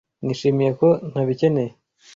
Nishimiye 0.25 0.71
ko 0.79 0.87
ntabikeneye 1.11 1.71